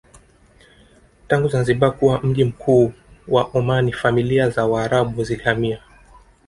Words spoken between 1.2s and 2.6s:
Tangu Zanzibar kuwa mji